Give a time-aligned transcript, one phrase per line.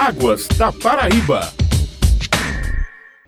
[0.00, 1.52] Águas da Paraíba.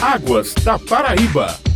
[0.00, 1.69] Águas da Paraíba.